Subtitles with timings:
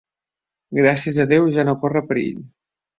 [0.79, 2.45] Gràcies a Déu, ja no corre perill.